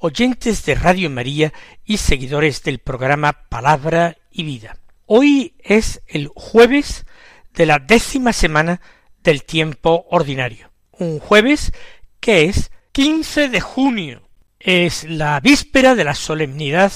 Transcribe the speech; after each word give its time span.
oyentes 0.00 0.64
de 0.64 0.74
Radio 0.74 1.10
María 1.10 1.52
y 1.84 1.98
seguidores 1.98 2.62
del 2.62 2.78
programa 2.78 3.32
Palabra 3.48 4.16
y 4.30 4.44
Vida. 4.44 4.78
Hoy 5.06 5.54
es 5.62 6.02
el 6.06 6.28
jueves 6.34 7.06
de 7.54 7.66
la 7.66 7.78
décima 7.78 8.32
semana 8.32 8.80
del 9.22 9.44
tiempo 9.44 10.06
ordinario. 10.10 10.70
Un 10.92 11.18
jueves 11.18 11.72
que 12.20 12.44
es 12.44 12.70
15 12.92 13.48
de 13.48 13.60
junio. 13.60 14.28
Es 14.58 15.04
la 15.04 15.38
víspera 15.40 15.94
de 15.94 16.04
la 16.04 16.14
solemnidad 16.14 16.92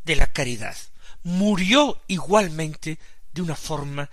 de 0.04 0.16
la 0.16 0.34
caridad. 0.34 0.76
Murió 1.24 2.02
igualmente 2.08 2.98
de 3.32 3.42
una 3.42 3.56
forma 3.56 4.10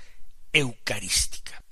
eucarística. 0.53 1.63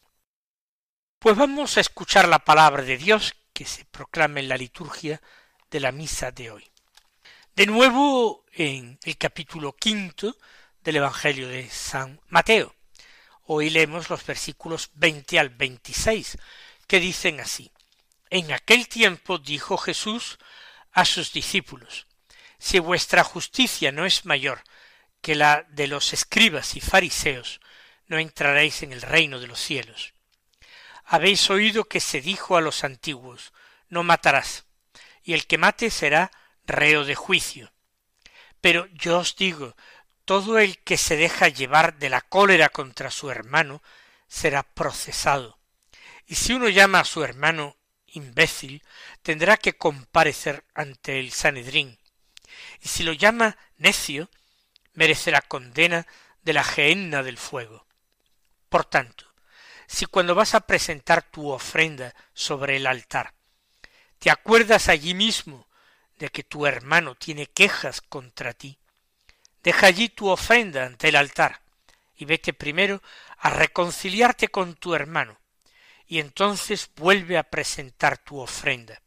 Pues 1.19 1.37
vamos 1.37 1.76
a 1.76 1.81
escuchar 1.81 2.26
la 2.26 2.38
palabra 2.38 2.82
de 2.82 2.97
Dios 2.97 3.34
que 3.52 3.66
se 3.66 3.84
proclama 3.84 4.41
en 4.41 4.48
la 4.48 4.56
liturgia 4.56 5.20
de 5.70 5.81
la 5.81 5.92
misa 5.92 6.31
de 6.31 6.50
hoy. 6.50 6.70
De 7.60 7.66
nuevo 7.66 8.47
en 8.54 8.98
el 9.04 9.19
capítulo 9.19 9.76
quinto 9.76 10.34
del 10.82 10.97
Evangelio 10.97 11.47
de 11.47 11.69
San 11.69 12.19
Mateo. 12.28 12.75
Hoy 13.43 13.69
leemos 13.69 14.09
los 14.09 14.25
versículos 14.25 14.88
veinte 14.94 15.38
al 15.38 15.50
veintiséis, 15.50 16.38
que 16.87 17.00
dicen 17.00 17.38
así. 17.38 17.70
En 18.31 18.50
aquel 18.50 18.88
tiempo 18.88 19.37
dijo 19.37 19.76
Jesús 19.76 20.38
a 20.93 21.04
sus 21.04 21.34
discípulos, 21.34 22.06
Si 22.59 22.78
vuestra 22.78 23.25
justicia 23.25 23.93
no 23.93 24.06
es 24.06 24.25
mayor 24.25 24.65
que 25.20 25.34
la 25.34 25.66
de 25.69 25.87
los 25.87 26.15
escribas 26.15 26.76
y 26.76 26.81
fariseos, 26.81 27.60
no 28.06 28.16
entraréis 28.16 28.82
en 28.82 28.94
el 28.94 29.03
reino 29.03 29.38
de 29.38 29.49
los 29.49 29.60
cielos. 29.60 30.15
Habéis 31.04 31.50
oído 31.50 31.84
que 31.84 32.00
se 32.00 32.22
dijo 32.22 32.56
a 32.56 32.62
los 32.62 32.84
antiguos, 32.84 33.53
No 33.91 34.03
matarás 34.03 34.65
y 35.22 35.34
el 35.34 35.47
que 35.47 35.59
mate 35.59 35.91
será 35.91 36.31
reo 36.70 37.04
de 37.04 37.14
juicio. 37.14 37.72
Pero 38.60 38.86
yo 38.86 39.19
os 39.19 39.36
digo, 39.36 39.76
todo 40.25 40.58
el 40.58 40.78
que 40.78 40.97
se 40.97 41.16
deja 41.16 41.48
llevar 41.48 41.98
de 41.98 42.10
la 42.10 42.20
cólera 42.20 42.69
contra 42.69 43.10
su 43.10 43.31
hermano 43.31 43.82
será 44.28 44.62
procesado. 44.62 45.58
Y 46.26 46.36
si 46.36 46.53
uno 46.53 46.69
llama 46.69 47.00
a 47.00 47.04
su 47.04 47.25
hermano 47.25 47.76
imbécil, 48.06 48.82
tendrá 49.22 49.56
que 49.56 49.76
comparecer 49.76 50.64
ante 50.75 51.19
el 51.19 51.32
Sanedrín. 51.32 51.98
Y 52.81 52.88
si 52.88 53.02
lo 53.02 53.12
llama 53.12 53.56
necio, 53.76 54.31
merecerá 54.92 55.41
condena 55.41 56.06
de 56.42 56.52
la 56.52 56.64
gehenna 56.64 57.22
del 57.22 57.38
fuego. 57.38 57.87
Por 58.69 58.84
tanto, 58.84 59.32
si 59.87 60.06
cuando 60.06 60.34
vas 60.34 60.54
a 60.54 60.60
presentar 60.60 61.22
tu 61.22 61.50
ofrenda 61.50 62.14
sobre 62.34 62.76
el 62.76 62.87
altar 62.87 63.34
te 64.20 64.31
acuerdas 64.31 64.88
allí 64.88 65.14
mismo 65.14 65.66
de 66.20 66.28
que 66.28 66.44
tu 66.44 66.66
hermano 66.66 67.16
tiene 67.16 67.47
quejas 67.47 68.03
contra 68.03 68.53
ti, 68.53 68.78
deja 69.64 69.86
allí 69.86 70.10
tu 70.10 70.28
ofrenda 70.28 70.84
ante 70.84 71.08
el 71.08 71.16
altar 71.16 71.62
y 72.14 72.26
vete 72.26 72.53
primero 72.53 73.03
a 73.38 73.48
reconciliarte 73.48 74.48
con 74.48 74.75
tu 74.75 74.94
hermano, 74.94 75.41
y 76.06 76.20
entonces 76.20 76.91
vuelve 76.94 77.38
a 77.38 77.42
presentar 77.42 78.19
tu 78.19 78.38
ofrenda. 78.38 79.00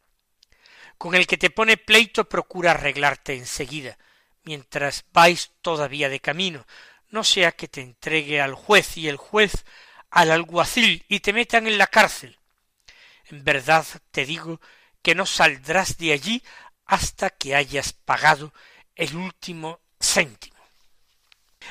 Con 0.97 1.13
el 1.13 1.27
que 1.27 1.37
te 1.37 1.51
pone 1.51 1.77
pleito 1.77 2.27
procura 2.27 2.71
arreglarte 2.71 3.35
enseguida, 3.35 3.97
mientras 4.43 5.05
vais 5.13 5.51
todavía 5.61 6.09
de 6.09 6.19
camino, 6.19 6.65
no 7.09 7.23
sea 7.23 7.51
que 7.51 7.67
te 7.67 7.81
entregue 7.81 8.41
al 8.41 8.55
juez 8.55 8.97
y 8.97 9.07
el 9.07 9.17
juez 9.17 9.65
al 10.09 10.31
alguacil 10.31 11.05
y 11.07 11.19
te 11.19 11.31
metan 11.31 11.67
en 11.67 11.77
la 11.77 11.87
cárcel. 11.87 12.39
En 13.25 13.43
verdad 13.43 13.85
te 14.09 14.25
digo 14.25 14.59
que 15.03 15.13
no 15.13 15.27
saldrás 15.27 15.97
de 15.97 16.13
allí 16.13 16.43
hasta 16.85 17.29
que 17.29 17.55
hayas 17.55 17.93
pagado 17.93 18.53
el 18.95 19.15
último 19.15 19.79
céntimo. 19.99 20.53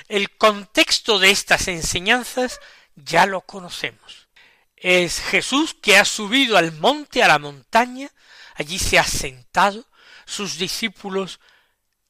El 0.08 0.36
contexto 0.36 1.18
de 1.18 1.30
estas 1.30 1.68
enseñanzas 1.68 2.60
ya 2.94 3.26
lo 3.26 3.42
conocemos. 3.42 4.28
Es 4.76 5.20
Jesús 5.20 5.74
que 5.74 5.96
ha 5.96 6.04
subido 6.04 6.56
al 6.56 6.72
monte, 6.72 7.22
a 7.22 7.28
la 7.28 7.38
montaña, 7.38 8.10
allí 8.54 8.78
se 8.78 8.98
ha 8.98 9.04
sentado, 9.04 9.84
sus 10.24 10.58
discípulos 10.58 11.40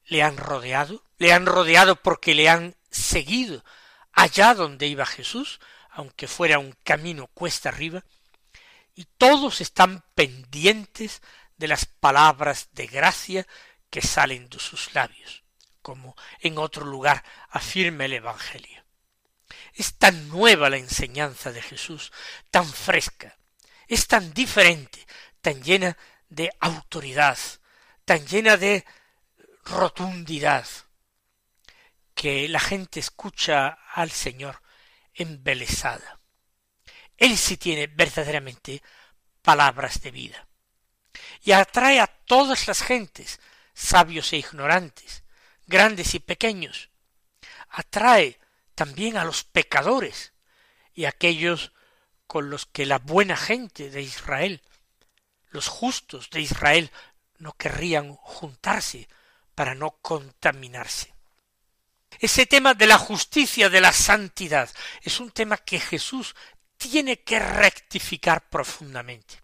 le 0.05 0.23
han 0.23 0.37
rodeado, 0.37 1.03
le 1.17 1.33
han 1.33 1.45
rodeado 1.45 1.95
porque 1.95 2.33
le 2.33 2.49
han 2.49 2.75
seguido 2.89 3.63
allá 4.11 4.53
donde 4.53 4.87
iba 4.87 5.05
Jesús, 5.05 5.59
aunque 5.89 6.27
fuera 6.27 6.59
un 6.59 6.75
camino 6.83 7.27
cuesta 7.27 7.69
arriba, 7.69 8.03
y 8.95 9.05
todos 9.17 9.61
están 9.61 10.03
pendientes 10.15 11.21
de 11.63 11.69
las 11.69 11.85
palabras 11.85 12.67
de 12.73 12.87
gracia 12.87 13.47
que 13.89 14.01
salen 14.01 14.49
de 14.49 14.59
sus 14.59 14.93
labios, 14.93 15.45
como 15.81 16.13
en 16.41 16.57
otro 16.57 16.85
lugar 16.85 17.23
afirma 17.49 18.03
el 18.03 18.11
Evangelio. 18.11 18.83
Es 19.73 19.97
tan 19.97 20.27
nueva 20.27 20.69
la 20.69 20.75
enseñanza 20.75 21.53
de 21.53 21.61
Jesús, 21.61 22.11
tan 22.51 22.67
fresca, 22.67 23.37
es 23.87 24.07
tan 24.07 24.33
diferente, 24.33 25.07
tan 25.39 25.63
llena 25.63 25.97
de 26.27 26.51
autoridad, 26.59 27.37
tan 28.03 28.27
llena 28.27 28.57
de 28.57 28.83
rotundidad, 29.63 30.67
que 32.13 32.49
la 32.49 32.59
gente 32.59 32.99
escucha 32.99 33.69
al 33.93 34.11
Señor 34.11 34.61
embelesada. 35.13 36.19
Él 37.15 37.37
sí 37.37 37.55
tiene 37.55 37.87
verdaderamente 37.87 38.83
palabras 39.41 40.01
de 40.01 40.11
vida. 40.11 40.49
Y 41.43 41.51
atrae 41.51 41.99
a 41.99 42.07
todas 42.07 42.67
las 42.67 42.81
gentes, 42.81 43.39
sabios 43.73 44.31
e 44.33 44.37
ignorantes, 44.37 45.23
grandes 45.67 46.15
y 46.15 46.19
pequeños. 46.19 46.89
Atrae 47.69 48.39
también 48.75 49.17
a 49.17 49.25
los 49.25 49.43
pecadores 49.43 50.33
y 50.93 51.05
a 51.05 51.09
aquellos 51.09 51.73
con 52.27 52.49
los 52.49 52.65
que 52.65 52.85
la 52.85 52.99
buena 52.99 53.37
gente 53.37 53.89
de 53.89 54.01
Israel, 54.01 54.61
los 55.49 55.67
justos 55.67 56.29
de 56.29 56.41
Israel, 56.41 56.91
no 57.37 57.53
querrían 57.53 58.15
juntarse 58.15 59.07
para 59.53 59.75
no 59.75 59.97
contaminarse. 60.01 61.13
Ese 62.19 62.45
tema 62.45 62.73
de 62.73 62.87
la 62.87 62.97
justicia, 62.97 63.69
de 63.69 63.81
la 63.81 63.91
santidad, 63.91 64.69
es 65.01 65.19
un 65.19 65.31
tema 65.31 65.57
que 65.57 65.79
Jesús 65.79 66.35
tiene 66.77 67.21
que 67.21 67.39
rectificar 67.39 68.49
profundamente, 68.49 69.42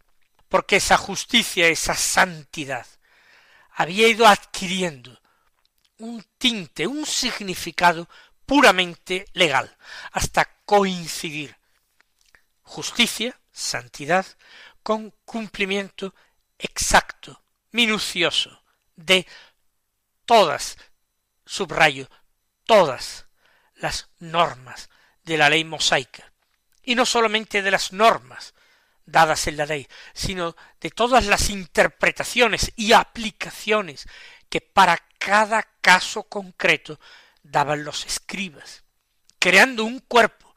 porque 0.49 0.77
esa 0.77 0.97
justicia, 0.97 1.67
esa 1.67 1.95
santidad, 1.95 2.85
había 3.71 4.07
ido 4.07 4.27
adquiriendo 4.27 5.17
un 5.99 6.25
tinte, 6.37 6.87
un 6.87 7.05
significado 7.05 8.09
puramente 8.45 9.25
legal, 9.33 9.77
hasta 10.11 10.45
coincidir 10.65 11.55
justicia, 12.63 13.39
santidad, 13.51 14.25
con 14.83 15.11
cumplimiento 15.25 16.13
exacto, 16.57 17.43
minucioso, 17.71 18.63
de 18.95 19.25
todas, 20.25 20.77
subrayo, 21.45 22.09
todas 22.65 23.27
las 23.75 24.09
normas 24.19 24.89
de 25.23 25.37
la 25.37 25.49
ley 25.49 25.63
mosaica, 25.63 26.31
y 26.83 26.95
no 26.95 27.05
solamente 27.05 27.61
de 27.61 27.71
las 27.71 27.91
normas 27.93 28.53
dadas 29.11 29.47
en 29.47 29.57
la 29.57 29.65
ley, 29.65 29.87
sino 30.13 30.55
de 30.79 30.89
todas 30.89 31.25
las 31.25 31.49
interpretaciones 31.49 32.71
y 32.75 32.93
aplicaciones 32.93 34.07
que 34.49 34.61
para 34.61 34.97
cada 35.17 35.63
caso 35.81 36.23
concreto 36.23 36.99
daban 37.43 37.83
los 37.83 38.05
escribas, 38.05 38.83
creando 39.39 39.83
un 39.83 39.99
cuerpo 39.99 40.55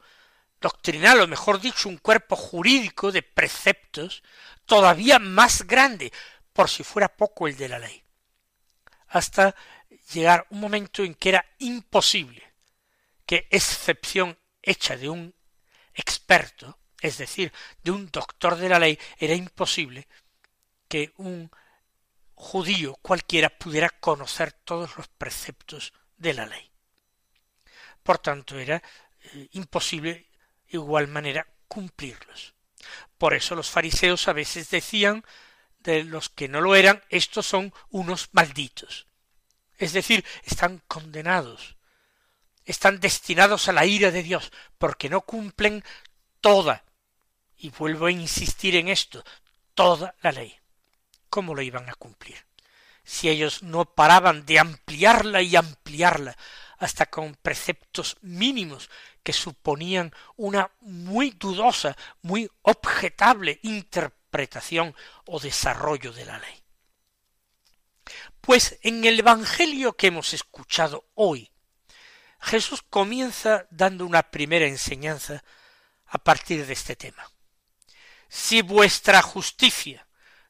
doctrinal, 0.61 1.19
o 1.21 1.27
mejor 1.27 1.59
dicho, 1.59 1.89
un 1.89 1.97
cuerpo 1.97 2.35
jurídico 2.35 3.11
de 3.11 3.21
preceptos 3.21 4.23
todavía 4.65 5.19
más 5.19 5.67
grande, 5.67 6.11
por 6.53 6.69
si 6.69 6.83
fuera 6.83 7.09
poco 7.09 7.47
el 7.47 7.57
de 7.57 7.69
la 7.69 7.79
ley, 7.79 8.03
hasta 9.07 9.55
llegar 10.13 10.47
un 10.49 10.59
momento 10.59 11.03
en 11.03 11.15
que 11.15 11.29
era 11.29 11.45
imposible 11.59 12.53
que 13.25 13.47
excepción 13.49 14.37
hecha 14.61 14.95
de 14.95 15.09
un 15.09 15.33
experto, 15.93 16.77
es 17.03 17.17
decir, 17.17 17.51
de 17.83 17.91
un 17.91 18.09
doctor 18.09 18.55
de 18.55 18.69
la 18.69 18.79
ley, 18.79 18.97
era 19.19 19.35
imposible 19.35 20.07
que 20.87 21.11
un 21.17 21.51
judío 22.33 22.95
cualquiera 23.01 23.49
pudiera 23.49 23.89
conocer 23.89 24.53
todos 24.53 24.95
los 24.95 25.09
preceptos 25.09 25.91
de 26.15 26.33
la 26.33 26.45
ley. 26.45 26.71
Por 28.01 28.19
tanto, 28.19 28.57
era 28.57 28.81
eh, 29.33 29.49
imposible 29.51 30.29
igual 30.69 31.09
manera 31.09 31.45
cumplirlos. 31.67 32.53
Por 33.17 33.33
eso 33.33 33.53
los 33.53 33.69
fariseos 33.69 34.29
a 34.29 34.33
veces 34.33 34.69
decían 34.69 35.25
de 35.79 36.05
los 36.05 36.29
que 36.29 36.47
no 36.47 36.61
lo 36.61 36.73
eran, 36.73 37.03
estos 37.09 37.45
son 37.45 37.73
unos 37.89 38.29
malditos. 38.31 39.07
Es 39.77 39.91
decir, 39.91 40.23
están 40.45 40.81
condenados, 40.87 41.75
están 42.63 43.01
destinados 43.01 43.67
a 43.67 43.73
la 43.73 43.85
ira 43.85 44.09
de 44.09 44.23
Dios, 44.23 44.53
porque 44.77 45.09
no 45.09 45.19
cumplen 45.21 45.83
toda, 46.43 46.83
y 47.63 47.69
vuelvo 47.69 48.07
a 48.07 48.11
insistir 48.11 48.75
en 48.75 48.89
esto, 48.89 49.23
toda 49.73 50.15
la 50.21 50.33
ley. 50.33 50.53
¿Cómo 51.29 51.55
lo 51.55 51.61
iban 51.61 51.89
a 51.89 51.95
cumplir? 51.95 52.45
Si 53.05 53.29
ellos 53.29 53.63
no 53.63 53.85
paraban 53.85 54.45
de 54.45 54.59
ampliarla 54.59 55.41
y 55.41 55.55
ampliarla 55.55 56.35
hasta 56.77 57.05
con 57.05 57.35
preceptos 57.35 58.17
mínimos 58.21 58.89
que 59.23 59.31
suponían 59.31 60.13
una 60.35 60.71
muy 60.81 61.31
dudosa, 61.31 61.95
muy 62.21 62.51
objetable 62.63 63.61
interpretación 63.63 64.93
o 65.25 65.39
desarrollo 65.39 66.11
de 66.11 66.25
la 66.25 66.39
ley. 66.39 66.63
Pues 68.41 68.77
en 68.81 69.05
el 69.05 69.19
Evangelio 69.19 69.93
que 69.93 70.07
hemos 70.07 70.33
escuchado 70.33 71.05
hoy, 71.15 71.49
Jesús 72.41 72.81
comienza 72.81 73.67
dando 73.71 74.05
una 74.05 74.23
primera 74.23 74.65
enseñanza 74.65 75.45
a 76.07 76.17
partir 76.17 76.65
de 76.65 76.73
este 76.73 76.97
tema. 76.97 77.32
Si 78.33 78.63
vuestra 78.63 79.21
justicia 79.21 80.07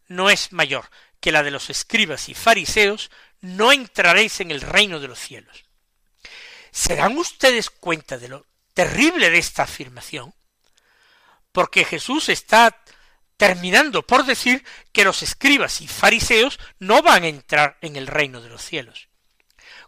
no 0.07 0.29
es 0.29 0.53
mayor 0.53 0.89
que 1.19 1.33
la 1.33 1.43
de 1.43 1.51
los 1.51 1.69
escribas 1.69 2.29
y 2.29 2.33
fariseos, 2.33 3.11
no 3.41 3.73
entraréis 3.73 4.39
en 4.39 4.51
el 4.51 4.61
reino 4.61 5.01
de 5.01 5.09
los 5.09 5.19
cielos. 5.19 5.65
¿Se 6.71 6.95
dan 6.95 7.17
ustedes 7.17 7.69
cuenta 7.69 8.17
de 8.17 8.29
lo 8.29 8.47
terrible 8.73 9.29
de 9.29 9.37
esta 9.37 9.63
afirmación? 9.63 10.33
Porque 11.51 11.83
Jesús 11.83 12.29
está 12.29 12.81
terminando 13.35 14.07
por 14.07 14.25
decir 14.25 14.63
que 14.93 15.03
los 15.03 15.21
escribas 15.21 15.81
y 15.81 15.87
fariseos 15.89 16.61
no 16.79 17.01
van 17.01 17.23
a 17.23 17.27
entrar 17.27 17.77
en 17.81 17.97
el 17.97 18.07
reino 18.07 18.39
de 18.39 18.47
los 18.47 18.61
cielos. 18.61 19.09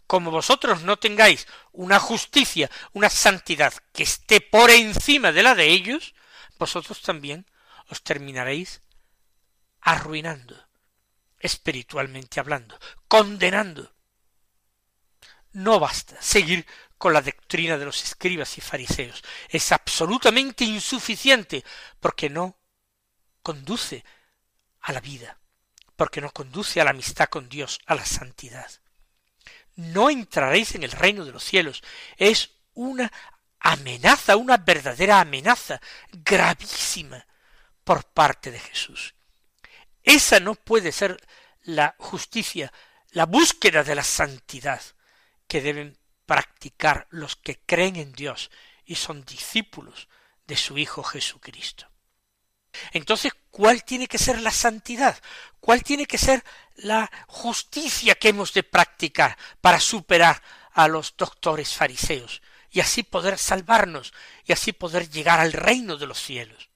Como 0.06 0.30
vosotros 0.30 0.82
no 0.82 0.98
tengáis 0.98 1.46
una 1.72 1.98
justicia, 1.98 2.70
una 2.92 3.08
santidad 3.08 3.72
que 3.94 4.02
esté 4.02 4.42
por 4.42 4.70
encima 4.70 5.32
de 5.32 5.42
la 5.42 5.54
de 5.54 5.68
ellos, 5.68 6.14
vosotros 6.58 7.00
también 7.00 7.46
os 7.88 8.02
terminaréis 8.02 8.82
arruinando, 9.80 10.56
espiritualmente 11.38 12.40
hablando, 12.40 12.78
condenando, 13.08 13.94
no 15.52 15.80
basta 15.80 16.20
seguir 16.20 16.66
con 16.98 17.12
la 17.12 17.22
doctrina 17.22 17.78
de 17.78 17.84
los 17.84 18.02
escribas 18.02 18.58
y 18.58 18.60
fariseos. 18.60 19.22
Es 19.48 19.72
absolutamente 19.72 20.64
insuficiente 20.64 21.64
porque 22.00 22.28
no 22.28 22.58
conduce 23.42 24.04
a 24.80 24.92
la 24.92 25.00
vida, 25.00 25.38
porque 25.94 26.20
no 26.20 26.30
conduce 26.30 26.80
a 26.80 26.84
la 26.84 26.90
amistad 26.90 27.28
con 27.28 27.48
Dios, 27.48 27.80
a 27.86 27.94
la 27.94 28.04
santidad. 28.04 28.70
No 29.76 30.10
entraréis 30.10 30.74
en 30.74 30.82
el 30.82 30.90
reino 30.90 31.24
de 31.24 31.32
los 31.32 31.44
cielos. 31.44 31.82
Es 32.16 32.50
una 32.74 33.12
amenaza, 33.60 34.36
una 34.36 34.56
verdadera 34.56 35.20
amenaza 35.20 35.80
gravísima 36.12 37.26
por 37.86 38.02
parte 38.02 38.50
de 38.50 38.58
Jesús. 38.58 39.14
Esa 40.02 40.40
no 40.40 40.56
puede 40.56 40.90
ser 40.90 41.24
la 41.62 41.94
justicia, 41.98 42.72
la 43.12 43.26
búsqueda 43.26 43.84
de 43.84 43.94
la 43.94 44.02
santidad 44.02 44.82
que 45.46 45.60
deben 45.60 45.96
practicar 46.26 47.06
los 47.10 47.36
que 47.36 47.60
creen 47.64 47.94
en 47.94 48.12
Dios 48.12 48.50
y 48.84 48.96
son 48.96 49.24
discípulos 49.24 50.08
de 50.48 50.56
su 50.56 50.76
Hijo 50.78 51.04
Jesucristo. 51.04 51.88
Entonces, 52.90 53.32
¿cuál 53.52 53.84
tiene 53.84 54.08
que 54.08 54.18
ser 54.18 54.40
la 54.40 54.50
santidad? 54.50 55.16
¿Cuál 55.60 55.84
tiene 55.84 56.06
que 56.06 56.18
ser 56.18 56.42
la 56.74 57.08
justicia 57.28 58.16
que 58.16 58.30
hemos 58.30 58.52
de 58.52 58.64
practicar 58.64 59.38
para 59.60 59.78
superar 59.78 60.42
a 60.72 60.88
los 60.88 61.16
doctores 61.16 61.72
fariseos 61.72 62.42
y 62.68 62.80
así 62.80 63.04
poder 63.04 63.38
salvarnos 63.38 64.12
y 64.44 64.52
así 64.52 64.72
poder 64.72 65.08
llegar 65.08 65.38
al 65.38 65.52
reino 65.52 65.96
de 65.96 66.08
los 66.08 66.20
cielos? 66.20 66.68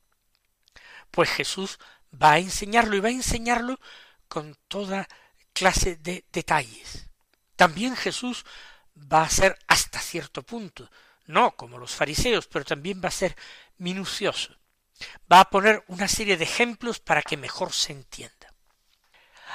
Pues 1.10 1.30
Jesús 1.30 1.78
va 2.10 2.32
a 2.32 2.38
enseñarlo 2.38 2.96
y 2.96 3.00
va 3.00 3.08
a 3.08 3.12
enseñarlo 3.12 3.80
con 4.28 4.56
toda 4.68 5.08
clase 5.52 5.96
de 5.96 6.24
detalles. 6.32 7.08
También 7.56 7.96
Jesús 7.96 8.44
va 8.96 9.22
a 9.22 9.30
ser 9.30 9.58
hasta 9.66 10.00
cierto 10.00 10.42
punto, 10.42 10.90
no 11.26 11.56
como 11.56 11.78
los 11.78 11.94
fariseos, 11.94 12.46
pero 12.46 12.64
también 12.64 13.00
va 13.02 13.08
a 13.08 13.12
ser 13.12 13.36
minucioso. 13.78 14.56
Va 15.30 15.40
a 15.40 15.50
poner 15.50 15.84
una 15.88 16.08
serie 16.08 16.36
de 16.36 16.44
ejemplos 16.44 17.00
para 17.00 17.22
que 17.22 17.36
mejor 17.36 17.72
se 17.72 17.92
entienda. 17.92 18.54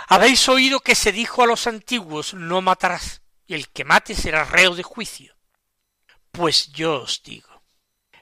Habéis 0.07 0.47
oído 0.49 0.79
que 0.81 0.95
se 0.95 1.11
dijo 1.11 1.43
a 1.43 1.47
los 1.47 1.67
antiguos 1.67 2.33
no 2.33 2.61
matarás, 2.61 3.21
y 3.47 3.53
el 3.53 3.69
que 3.69 3.85
mate 3.85 4.15
será 4.15 4.43
reo 4.43 4.75
de 4.75 4.83
juicio. 4.83 5.35
Pues 6.31 6.71
yo 6.71 7.01
os 7.03 7.23
digo, 7.23 7.63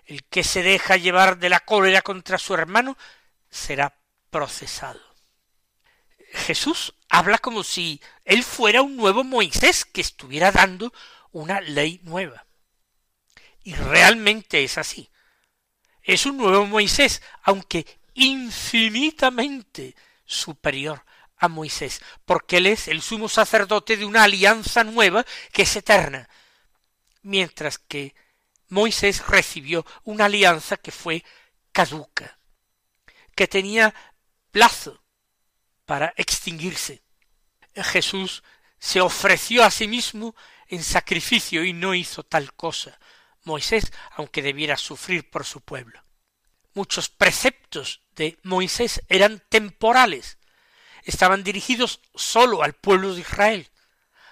el 0.06 0.24
que 0.26 0.44
se 0.44 0.62
deja 0.62 0.98
llevar 0.98 1.38
de 1.40 1.50
la 1.50 1.62
cólera 1.62 2.02
contra 2.02 2.38
su 2.38 2.54
hermano 2.54 2.98
será 3.54 3.96
procesado. 4.30 5.00
Jesús 6.34 6.96
habla 7.10 7.38
como 7.38 7.64
si 7.64 8.02
él 8.26 8.44
fuera 8.44 8.82
un 8.82 8.98
nuevo 8.98 9.24
Moisés 9.24 9.86
que 9.86 10.02
estuviera 10.02 10.52
dando 10.52 10.92
una 11.32 11.62
ley 11.62 12.02
nueva. 12.04 12.46
Y 13.64 13.76
realmente 13.76 14.64
es 14.64 14.78
así. 14.78 15.10
Es 16.02 16.26
un 16.26 16.38
nuevo 16.38 16.66
Moisés, 16.66 17.22
aunque 17.44 17.86
infinitamente 18.16 19.96
superior 20.26 21.06
a 21.38 21.48
Moisés, 21.48 22.02
porque 22.26 22.58
él 22.58 22.68
es 22.68 22.88
el 22.88 23.02
sumo 23.02 23.30
sacerdote 23.30 23.98
de 23.98 24.06
una 24.06 24.24
alianza 24.24 24.84
nueva 24.84 25.26
que 25.52 25.64
es 25.64 25.76
eterna, 25.76 26.28
mientras 27.22 27.78
que 27.78 28.16
Moisés 28.70 29.26
recibió 29.28 29.86
una 30.04 30.26
alianza 30.26 30.78
que 30.78 30.92
fue 30.92 31.24
caduca, 31.72 32.38
que 33.36 33.48
tenía 33.48 33.94
plazo 34.52 35.04
para 35.86 36.14
extinguirse. 36.18 37.04
Jesús 37.76 38.44
se 38.80 39.02
ofreció 39.02 39.64
a 39.64 39.72
sí 39.72 39.88
mismo 39.88 40.36
en 40.68 40.84
sacrificio 40.84 41.64
y 41.64 41.74
no 41.74 41.96
hizo 41.96 42.24
tal 42.24 42.54
cosa. 42.54 43.00
Moisés, 43.44 43.92
aunque 44.12 44.42
debiera 44.42 44.78
sufrir 44.78 45.30
por 45.30 45.46
su 45.46 45.62
pueblo. 45.62 46.04
Muchos 46.74 47.10
preceptos 47.10 48.02
de 48.16 48.40
Moisés 48.44 49.02
eran 49.08 49.44
temporales, 49.50 50.38
estaban 51.04 51.44
dirigidos 51.44 52.02
sólo 52.16 52.64
al 52.64 52.74
pueblo 52.74 53.14
de 53.14 53.22
Israel, 53.22 53.70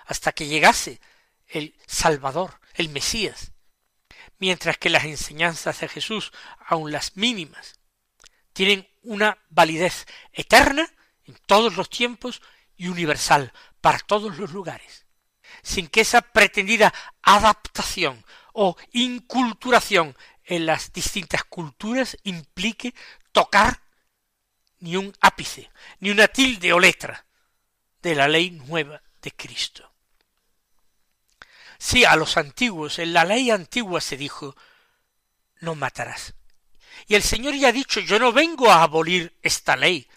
hasta 0.06 0.32
que 0.32 0.48
llegase 0.48 1.00
el 1.48 1.76
Salvador, 1.86 2.60
el 2.74 2.90
Mesías, 2.90 3.52
mientras 4.40 4.78
que 4.78 4.90
las 4.90 5.04
enseñanzas 5.04 5.82
de 5.82 5.88
Jesús, 5.88 6.32
aun 6.66 6.92
las 6.92 7.16
mínimas, 7.16 7.76
tienen 8.54 8.88
una 9.02 9.38
validez 9.50 10.06
eterna 10.32 10.88
en 11.26 11.36
todos 11.46 11.76
los 11.76 11.90
tiempos 11.90 12.42
y 12.76 12.88
universal 12.88 13.54
para 13.80 14.00
todos 14.00 14.38
los 14.38 14.52
lugares, 14.52 15.06
sin 15.64 15.88
que 15.88 16.02
esa 16.02 16.22
pretendida 16.22 16.94
adaptación 17.22 18.24
o 18.54 18.76
inculturación 18.92 20.16
en 20.44 20.66
las 20.66 20.92
distintas 20.92 21.44
culturas 21.44 22.18
implique 22.24 22.94
tocar 23.32 23.82
ni 24.80 24.98
un 24.98 25.14
ápice, 25.22 25.72
ni 26.00 26.10
una 26.10 26.28
tilde 26.28 26.74
o 26.74 26.80
letra 26.80 27.26
de 28.02 28.16
la 28.16 28.28
ley 28.28 28.52
nueva 28.52 29.02
de 29.22 29.32
Cristo. 29.32 29.94
Sí, 31.78 32.06
a 32.06 32.16
los 32.16 32.38
antiguos, 32.38 33.00
en 33.00 33.14
la 33.14 33.26
ley 33.26 33.50
antigua 33.52 34.02
se 34.02 34.18
dijo, 34.18 34.56
no 35.62 35.76
matarás. 35.76 36.34
Y 37.08 37.16
el 37.16 37.24
Señor 37.24 37.56
ya 37.56 37.70
ha 37.70 37.72
dicho, 37.74 38.00
yo 38.00 38.20
no 38.20 38.32
vengo 38.32 38.72
a 38.72 38.84
abolir 38.84 39.38
esta 39.42 39.76
ley, 39.76 40.08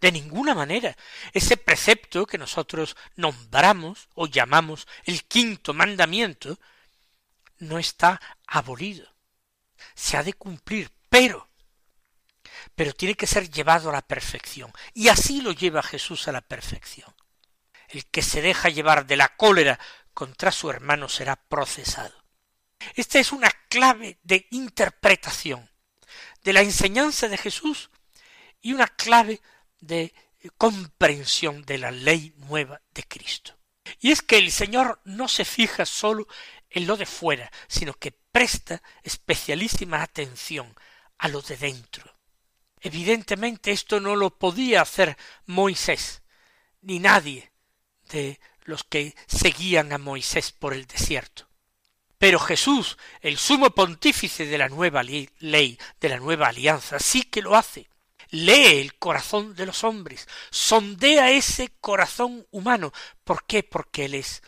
de 0.00 0.12
ninguna 0.12 0.54
manera. 0.54 0.96
Ese 1.32 1.56
precepto 1.56 2.26
que 2.26 2.38
nosotros 2.38 2.96
nombramos 3.16 4.08
o 4.14 4.26
llamamos 4.26 4.86
el 5.04 5.24
quinto 5.24 5.72
mandamiento 5.72 6.58
no 7.58 7.78
está 7.78 8.20
abolido. 8.46 9.14
Se 9.94 10.16
ha 10.16 10.22
de 10.22 10.34
cumplir, 10.34 10.90
pero 11.08 11.48
pero 12.74 12.92
tiene 12.92 13.14
que 13.14 13.26
ser 13.26 13.50
llevado 13.50 13.90
a 13.90 13.92
la 13.92 14.02
perfección. 14.02 14.72
Y 14.92 15.08
así 15.08 15.40
lo 15.40 15.52
lleva 15.52 15.82
Jesús 15.82 16.28
a 16.28 16.32
la 16.32 16.40
perfección. 16.40 17.14
El 17.88 18.06
que 18.06 18.22
se 18.22 18.42
deja 18.42 18.68
llevar 18.68 19.06
de 19.06 19.16
la 19.16 19.36
cólera 19.36 19.78
contra 20.12 20.50
su 20.50 20.70
hermano 20.70 21.08
será 21.08 21.36
procesado. 21.36 22.24
Esta 22.94 23.18
es 23.18 23.32
una 23.32 23.50
clave 23.68 24.18
de 24.22 24.46
interpretación 24.50 25.70
de 26.44 26.52
la 26.52 26.60
enseñanza 26.60 27.28
de 27.28 27.38
Jesús 27.38 27.90
y 28.60 28.72
una 28.72 28.86
clave 28.86 29.40
de 29.80 30.14
comprensión 30.56 31.64
de 31.64 31.78
la 31.78 31.90
ley 31.90 32.34
nueva 32.36 32.80
de 32.92 33.02
Cristo. 33.02 33.58
Y 34.00 34.12
es 34.12 34.22
que 34.22 34.38
el 34.38 34.52
Señor 34.52 35.00
no 35.04 35.28
se 35.28 35.44
fija 35.44 35.84
sólo 35.86 36.26
en 36.70 36.86
lo 36.86 36.96
de 36.96 37.06
fuera, 37.06 37.50
sino 37.66 37.94
que 37.94 38.12
presta 38.12 38.82
especialísima 39.02 40.02
atención 40.02 40.74
a 41.18 41.28
lo 41.28 41.40
de 41.42 41.56
dentro. 41.56 42.18
Evidentemente 42.80 43.72
esto 43.72 44.00
no 44.00 44.16
lo 44.16 44.38
podía 44.38 44.82
hacer 44.82 45.16
Moisés, 45.46 46.22
ni 46.82 46.98
nadie 46.98 47.52
de 48.10 48.40
los 48.64 48.84
que 48.84 49.14
seguían 49.26 49.92
a 49.92 49.98
Moisés 49.98 50.52
por 50.52 50.74
el 50.74 50.86
desierto. 50.86 51.48
Pero 52.24 52.38
Jesús, 52.38 52.96
el 53.20 53.36
sumo 53.36 53.68
pontífice 53.72 54.46
de 54.46 54.56
la 54.56 54.70
nueva 54.70 55.02
ley, 55.02 55.78
de 56.00 56.08
la 56.08 56.16
nueva 56.16 56.46
alianza, 56.48 56.98
sí 56.98 57.24
que 57.24 57.42
lo 57.42 57.54
hace. 57.54 57.86
Lee 58.30 58.80
el 58.80 58.94
corazón 58.94 59.54
de 59.54 59.66
los 59.66 59.84
hombres, 59.84 60.26
sondea 60.50 61.30
ese 61.30 61.74
corazón 61.82 62.46
humano. 62.50 62.94
¿Por 63.24 63.44
qué? 63.44 63.62
Porque 63.62 64.06
Él 64.06 64.14
es 64.14 64.42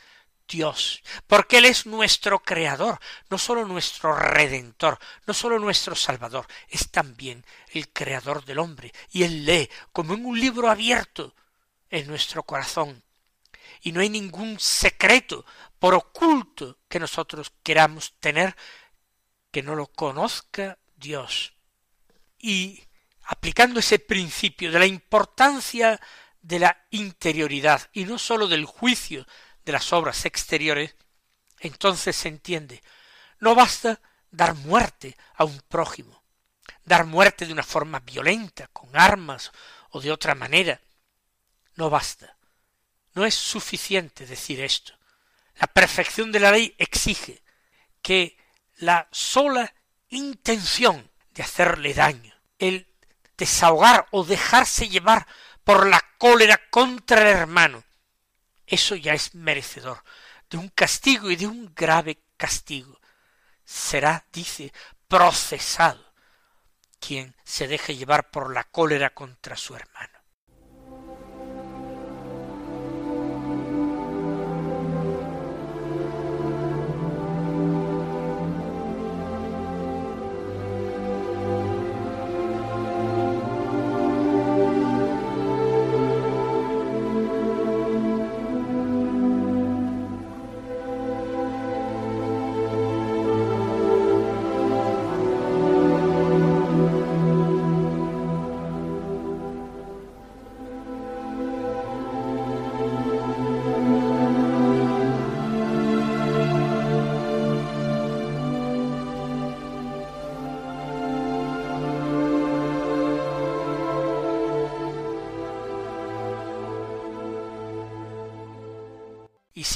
Dios, 0.49 1.03
porque 1.27 1.59
Él 1.59 1.67
es 1.67 1.85
nuestro 1.85 2.39
Creador, 2.39 2.99
no 3.29 3.37
sólo 3.37 3.67
nuestro 3.67 4.17
Redentor, 4.17 4.99
no 5.27 5.35
sólo 5.35 5.59
nuestro 5.59 5.95
Salvador, 5.95 6.47
es 6.71 6.91
también 6.91 7.45
el 7.73 7.91
Creador 7.91 8.43
del 8.47 8.59
hombre, 8.59 8.91
y 9.11 9.25
Él 9.25 9.45
lee 9.45 9.69
como 9.93 10.15
en 10.15 10.25
un 10.25 10.41
libro 10.41 10.71
abierto 10.71 11.35
en 11.91 12.07
nuestro 12.07 12.43
corazón. 12.43 13.03
Y 13.83 13.93
no 13.93 14.01
hay 14.01 14.09
ningún 14.09 14.59
secreto, 14.59 15.45
por 15.79 15.95
oculto, 15.95 16.79
que 16.89 17.01
nosotros 17.01 17.53
queramos 17.63 18.15
tener, 18.21 18.57
que 19.51 19.63
no 19.63 19.75
lo 19.75 19.87
conozca 19.87 20.79
Dios. 20.97 21.55
Y 22.39 22.83
aplicando 23.25 23.81
ese 23.81 23.99
principio 23.99 24.71
de 24.71 24.79
la 24.79 24.87
importancia 24.87 26.01
de 26.41 26.59
la 26.61 26.87
interioridad 26.91 27.91
y 27.93 28.05
no 28.05 28.19
sólo 28.19 28.47
del 28.47 28.65
juicio 28.65 29.27
de 29.65 29.73
las 29.73 29.93
obras 29.93 30.25
exteriores, 30.25 30.95
entonces 31.59 32.15
se 32.15 32.29
entiende, 32.29 32.83
no 33.41 33.55
basta 33.55 34.01
dar 34.31 34.55
muerte 34.55 35.17
a 35.35 35.45
un 35.45 35.61
prójimo, 35.69 36.23
dar 36.85 37.05
muerte 37.05 37.47
de 37.47 37.53
una 37.53 37.63
forma 37.63 38.01
violenta, 38.01 38.69
con 38.69 38.97
armas 38.97 39.51
o 39.91 40.01
de 40.01 40.13
otra 40.13 40.35
manera. 40.35 40.81
No 41.75 41.91
basta. 41.91 42.36
No 43.17 43.25
es 43.25 43.35
suficiente 43.35 44.27
decir 44.27 44.61
esto. 44.61 44.93
La 45.55 45.67
perfección 45.67 46.31
de 46.31 46.39
la 46.39 46.53
ley 46.53 46.75
exige 46.77 47.43
que 48.03 48.37
la 48.77 49.09
sola 49.11 49.75
intención 50.11 51.11
de 51.31 51.43
hacerle 51.43 51.95
daño, 51.95 52.35
el 52.59 52.87
desahogar 53.39 54.07
o 54.11 54.23
dejarse 54.23 54.91
llevar 54.91 55.27
por 55.65 55.87
la 55.87 56.05
cólera 56.19 56.61
contra 56.69 57.23
el 57.23 57.29
hermano, 57.29 57.85
eso 58.67 58.95
ya 58.97 59.15
es 59.15 59.35
merecedor 59.35 60.05
de 60.51 60.59
un 60.59 60.69
castigo 60.69 61.31
y 61.31 61.37
de 61.37 61.47
un 61.47 61.75
grave 61.75 62.23
castigo. 62.37 63.01
Será, 63.65 64.27
dice, 64.31 64.75
procesado 65.09 66.13
quien 67.01 67.35
se 67.45 67.67
deje 67.67 67.97
llevar 67.97 68.31
por 68.31 68.53
la 68.53 68.65
cólera 68.65 69.15
contra 69.15 69.57
su 69.57 69.75
hermano. 69.75 70.16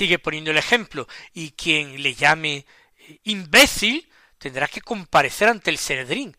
Sigue 0.00 0.18
poniendo 0.18 0.50
el 0.50 0.56
ejemplo, 0.56 1.06
y 1.34 1.50
quien 1.50 2.02
le 2.02 2.14
llame 2.14 2.64
eh, 2.96 3.20
imbécil 3.24 4.10
tendrá 4.38 4.66
que 4.66 4.80
comparecer 4.80 5.50
ante 5.50 5.68
el 5.68 5.76
Senedrín, 5.76 6.34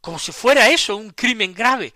como 0.00 0.20
si 0.20 0.30
fuera 0.30 0.68
eso 0.68 0.94
un 0.94 1.10
crimen 1.10 1.52
grave, 1.52 1.94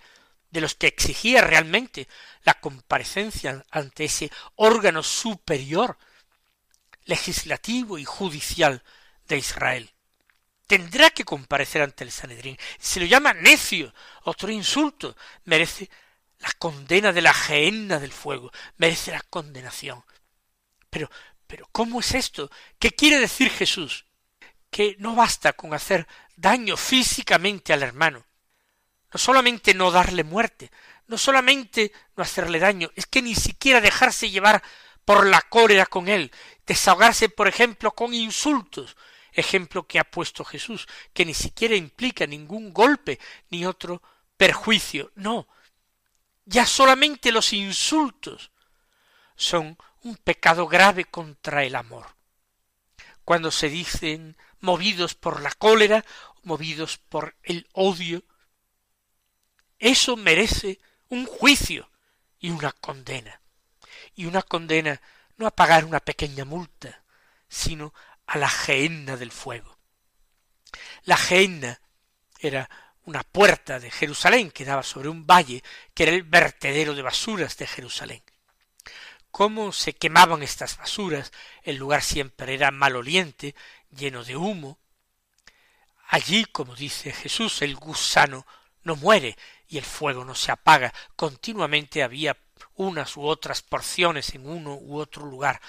de 0.51 0.59
los 0.59 0.75
que 0.75 0.87
exigía 0.87 1.39
realmente 1.39 2.09
la 2.43 2.55
comparecencia 2.55 3.63
ante 3.71 4.03
ese 4.03 4.29
órgano 4.55 5.01
superior 5.01 5.97
legislativo 7.05 7.97
y 7.97 8.03
judicial 8.03 8.83
de 9.29 9.37
Israel. 9.37 9.89
Tendrá 10.67 11.09
que 11.11 11.23
comparecer 11.23 11.83
ante 11.83 12.03
el 12.03 12.11
Sanedrín. 12.11 12.57
Se 12.79 12.99
lo 12.99 13.05
llama 13.05 13.33
necio, 13.33 13.93
otro 14.23 14.51
insulto, 14.51 15.15
merece 15.45 15.89
la 16.39 16.51
condena 16.59 17.13
de 17.13 17.21
la 17.21 17.33
gehenna 17.33 17.97
del 17.97 18.11
fuego, 18.11 18.51
merece 18.75 19.11
la 19.11 19.21
condenación. 19.21 20.03
Pero, 20.89 21.09
pero, 21.45 21.67
¿cómo 21.71 21.99
es 21.99 22.13
esto? 22.13 22.49
¿Qué 22.79 22.91
quiere 22.91 23.19
decir 23.19 23.49
Jesús? 23.49 24.05
Que 24.69 24.95
no 24.99 25.15
basta 25.15 25.53
con 25.53 25.73
hacer 25.73 26.07
daño 26.35 26.77
físicamente 26.77 27.73
al 27.73 27.83
hermano. 27.83 28.25
no 29.13 29.17
solamente 29.19 29.73
no 29.73 29.89
darle 29.89 30.23
muerte, 30.23 30.69
no 31.07 31.17
solamente 31.17 31.93
no 32.15 32.23
hacerle 32.23 32.59
daño, 32.59 32.91
es 32.95 33.05
que 33.05 33.21
ni 33.21 33.35
siquiera 33.35 33.79
dejarse 33.79 34.29
llevar 34.29 34.61
por 35.05 35.25
la 35.25 35.41
cólera 35.41 35.85
con 35.85 36.09
él, 36.09 36.31
desahogarse, 36.65 37.29
por 37.29 37.47
ejemplo, 37.47 37.91
con 37.91 38.13
insultos, 38.13 38.97
ejemplo 39.31 39.87
que 39.87 39.99
ha 39.99 40.03
puesto 40.03 40.43
Jesús, 40.43 40.87
que 41.13 41.23
ni 41.23 41.33
siquiera 41.33 41.75
implica 41.75 42.27
ningún 42.27 42.73
golpe 42.73 43.17
ni 43.49 43.65
otro 43.65 44.01
perjuicio, 44.35 45.11
no, 45.15 45.47
ya 46.45 46.65
solamente 46.65 47.31
los 47.31 47.53
insultos 47.53 48.51
son 49.35 49.77
un 50.07 50.15
pecado 50.15 50.67
grave 50.67 51.05
contra 51.05 51.63
el 51.63 51.75
amor. 51.75 52.07
Cuando 53.25 53.51
se 53.51 53.69
dicen 53.69 54.37
movidos 54.61 55.15
por 55.15 55.41
la 55.41 55.51
cólera, 55.51 56.05
movidos 56.43 56.97
por 56.97 57.35
el 57.43 57.67
odio, 57.73 58.23
eso 59.79 60.15
merece 60.15 60.79
un 61.09 61.25
juicio 61.25 61.89
y 62.39 62.51
una 62.51 62.71
condena. 62.71 63.41
Y 64.15 64.25
una 64.25 64.41
condena 64.41 65.01
no 65.35 65.45
a 65.45 65.51
pagar 65.51 65.83
una 65.83 65.99
pequeña 65.99 66.45
multa, 66.45 67.03
sino 67.49 67.93
a 68.25 68.37
la 68.37 68.49
gehenna 68.49 69.17
del 69.17 69.31
fuego. 69.31 69.77
La 71.03 71.17
gehenna 71.17 71.81
era 72.39 72.69
una 73.03 73.23
puerta 73.23 73.79
de 73.79 73.91
Jerusalén 73.91 74.51
que 74.51 74.65
daba 74.65 74.83
sobre 74.83 75.09
un 75.09 75.27
valle 75.27 75.63
que 75.93 76.03
era 76.03 76.13
el 76.13 76.23
vertedero 76.23 76.95
de 76.95 77.01
basuras 77.01 77.57
de 77.57 77.67
Jerusalén. 77.67 78.23
Cómo 79.31 79.71
se 79.71 79.93
quemaban 79.93 80.43
estas 80.43 80.77
basuras, 80.77 81.31
el 81.63 81.75
lugar 81.75 82.01
siempre 82.01 82.53
era 82.53 82.71
maloliente, 82.71 83.55
lleno 83.91 84.23
de 84.23 84.35
humo. 84.35 84.79
Allí, 86.07 86.45
como 86.45 86.75
dice 86.75 87.11
Jesús, 87.11 87.61
el 87.61 87.75
gusano 87.75 88.45
no 88.83 88.95
muere 88.95 89.37
y 89.67 89.77
el 89.77 89.83
fuego 89.83 90.23
no 90.23 90.33
se 90.33 90.51
apaga, 90.51 90.93
continuamente 91.15 92.03
había 92.03 92.37
unas 92.75 93.17
u 93.17 93.25
otras 93.25 93.61
porciones 93.61 94.33
en 94.33 94.47
uno 94.47 94.75
u 94.75 94.97
otro 94.97 95.25
lugar 95.25 95.61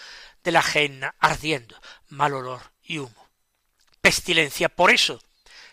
de 0.44 0.52
la 0.52 0.62
genna 0.62 1.14
ardiendo, 1.18 1.80
mal 2.08 2.34
olor 2.34 2.72
y 2.82 2.98
humo. 2.98 3.28
Pestilencia, 4.00 4.68
por 4.68 4.90
eso 4.90 5.20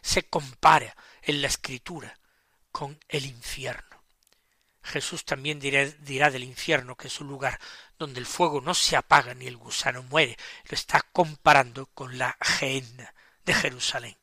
se 0.01 0.23
compara 0.23 0.95
en 1.21 1.41
la 1.41 1.47
escritura 1.47 2.17
con 2.71 2.99
el 3.07 3.25
infierno. 3.25 3.94
Jesús 4.85 5.25
también 5.25 5.59
dirá, 5.59 6.29
del 6.29 6.43
infierno 6.43 6.95
que 6.95 7.07
es 7.07 7.19
un 7.19 7.27
lugar 7.27 7.59
donde 7.97 8.19
el 8.19 8.25
fuego 8.25 8.61
no 8.61 8.73
se 8.73 8.95
apaga 8.95 9.33
ni 9.33 9.47
el 9.47 9.57
gusano 9.57 10.03
muere, 10.03 10.37
lo 10.69 10.75
está 10.75 11.01
comparando 11.01 11.87
con 11.87 12.17
la 12.17 12.37
gehenna 12.39 13.13
de 13.43 13.53
Jerusalén. 13.53 14.17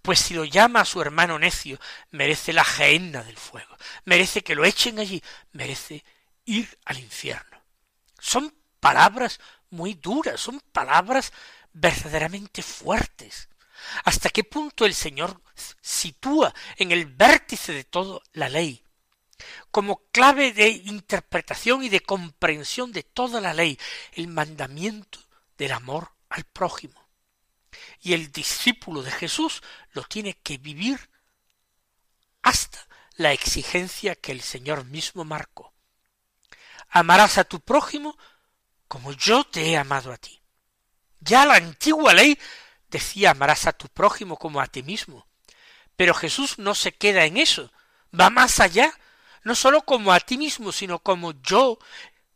Pues 0.00 0.20
si 0.20 0.34
lo 0.34 0.44
llama 0.44 0.80
a 0.80 0.84
su 0.84 1.00
hermano 1.00 1.38
necio, 1.38 1.78
merece 2.10 2.52
la 2.52 2.64
gehenna 2.64 3.22
del 3.22 3.36
fuego, 3.36 3.76
merece 4.04 4.42
que 4.42 4.54
lo 4.54 4.64
echen 4.64 4.98
allí, 4.98 5.22
merece 5.52 6.04
ir 6.44 6.78
al 6.84 6.98
infierno. 6.98 7.62
Son 8.18 8.54
palabras 8.80 9.40
muy 9.70 9.94
duras, 9.94 10.40
son 10.40 10.60
palabras 10.72 11.32
verdaderamente 11.72 12.62
fuertes. 12.62 13.48
Hasta 14.04 14.30
qué 14.30 14.44
punto 14.44 14.86
el 14.86 14.94
Señor 14.94 15.40
sitúa 15.80 16.54
en 16.76 16.92
el 16.92 17.06
vértice 17.06 17.72
de 17.72 17.84
todo 17.84 18.22
la 18.32 18.48
ley, 18.48 18.84
como 19.70 20.02
clave 20.12 20.52
de 20.52 20.68
interpretación 20.68 21.82
y 21.82 21.88
de 21.88 22.00
comprensión 22.00 22.92
de 22.92 23.02
toda 23.02 23.40
la 23.40 23.54
ley, 23.54 23.78
el 24.12 24.28
mandamiento 24.28 25.18
del 25.58 25.72
amor 25.72 26.12
al 26.28 26.44
prójimo. 26.44 27.00
Y 28.00 28.12
el 28.12 28.32
discípulo 28.32 29.02
de 29.02 29.10
Jesús 29.10 29.62
lo 29.92 30.02
tiene 30.04 30.34
que 30.34 30.58
vivir 30.58 31.10
hasta 32.42 32.86
la 33.16 33.32
exigencia 33.32 34.14
que 34.14 34.32
el 34.32 34.42
Señor 34.42 34.84
mismo 34.84 35.24
marcó. 35.24 35.72
Amarás 36.88 37.38
a 37.38 37.44
tu 37.44 37.60
prójimo 37.60 38.16
como 38.88 39.12
yo 39.12 39.44
te 39.44 39.70
he 39.70 39.76
amado 39.76 40.12
a 40.12 40.18
ti. 40.18 40.42
Ya 41.20 41.46
la 41.46 41.54
antigua 41.54 42.12
ley 42.12 42.38
decía 42.90 43.30
amarás 43.30 43.66
a 43.66 43.72
tu 43.72 43.88
prójimo 43.88 44.36
como 44.36 44.60
a 44.60 44.66
ti 44.66 44.82
mismo. 44.82 45.26
Pero 45.96 46.14
Jesús 46.14 46.58
no 46.58 46.74
se 46.74 46.92
queda 46.92 47.24
en 47.24 47.36
eso, 47.36 47.72
va 48.18 48.28
más 48.28 48.60
allá, 48.60 48.92
no 49.44 49.54
sólo 49.54 49.82
como 49.82 50.12
a 50.12 50.20
ti 50.20 50.38
mismo, 50.38 50.72
sino 50.72 50.98
como 51.00 51.32
yo, 51.42 51.78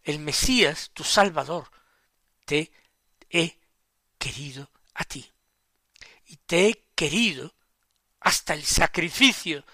el 0.03 0.19
Mesías, 0.19 0.91
tu 0.93 1.05
Salvador, 1.05 1.71
te 2.45 2.71
he 3.31 3.59
querido 4.19 4.71
a 4.95 5.05
ti. 5.05 5.31
Y 6.27 6.37
te 6.37 6.69
he 6.69 6.85
querido 6.95 7.55
hasta 8.21 8.55
el 8.55 8.65
sacrificio 8.65 9.65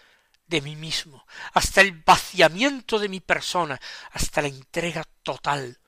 de 0.47 0.61
mí 0.61 0.77
mismo, 0.77 1.25
hasta 1.55 1.81
el 1.81 1.93
vaciamiento 1.93 2.99
de 2.99 3.09
mi 3.09 3.21
persona, 3.21 3.81
hasta 4.11 4.43
la 4.43 4.49
entrega 4.49 5.05
total 5.23 5.79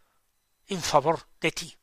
en 0.68 0.82
favor 0.82 1.28
de 1.40 1.52
ti. 1.52 1.76